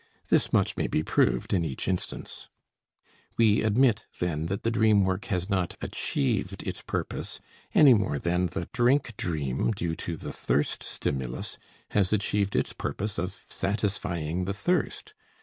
This 0.29 0.51
much 0.51 0.77
may 0.77 0.87
be 0.87 1.03
proved 1.03 1.53
in 1.53 1.63
each 1.63 1.87
instance. 1.87 2.49
We 3.37 3.61
admit, 3.61 4.07
then, 4.17 4.47
that 4.47 4.63
the 4.63 4.71
dream 4.71 5.03
work 5.05 5.25
has 5.25 5.47
not 5.47 5.75
achieved 5.79 6.63
its 6.63 6.81
purpose 6.81 7.39
any 7.75 7.93
more 7.93 8.17
than 8.17 8.47
the 8.47 8.67
drink 8.73 9.15
dream 9.15 9.71
due 9.73 9.93
to 9.97 10.17
the 10.17 10.33
thirst 10.33 10.81
stimulus 10.81 11.59
has 11.91 12.11
achieved 12.11 12.55
its 12.55 12.73
purpose 12.73 13.19
of 13.19 13.45
satisfying 13.47 14.45
the 14.45 14.55
thirst. 14.55 15.13